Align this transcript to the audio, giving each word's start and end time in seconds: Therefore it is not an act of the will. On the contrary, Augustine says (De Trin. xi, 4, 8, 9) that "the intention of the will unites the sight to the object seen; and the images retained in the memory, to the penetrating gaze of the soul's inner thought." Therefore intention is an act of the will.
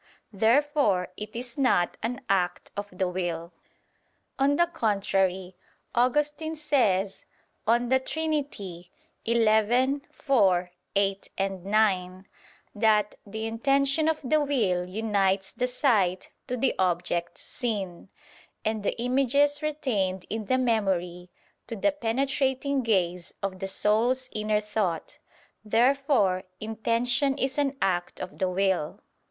Therefore 0.33 1.09
it 1.15 1.35
is 1.35 1.59
not 1.59 1.95
an 2.01 2.21
act 2.27 2.71
of 2.75 2.87
the 2.91 3.07
will. 3.07 3.53
On 4.39 4.55
the 4.55 4.65
contrary, 4.65 5.55
Augustine 5.93 6.55
says 6.55 7.23
(De 7.67 7.99
Trin. 7.99 8.47
xi, 8.49 8.89
4, 10.09 10.71
8, 10.95 11.29
9) 11.39 12.27
that 12.73 13.13
"the 13.27 13.45
intention 13.45 14.07
of 14.07 14.19
the 14.23 14.41
will 14.41 14.85
unites 14.85 15.53
the 15.53 15.67
sight 15.67 16.31
to 16.47 16.57
the 16.57 16.73
object 16.79 17.37
seen; 17.37 18.09
and 18.65 18.81
the 18.81 18.99
images 18.99 19.61
retained 19.61 20.25
in 20.31 20.45
the 20.45 20.57
memory, 20.57 21.29
to 21.67 21.75
the 21.75 21.91
penetrating 21.91 22.81
gaze 22.81 23.35
of 23.43 23.59
the 23.59 23.67
soul's 23.67 24.29
inner 24.31 24.61
thought." 24.61 25.19
Therefore 25.63 26.45
intention 26.59 27.37
is 27.37 27.59
an 27.59 27.77
act 27.83 28.19
of 28.19 28.39
the 28.39 28.49
will. 28.49 29.01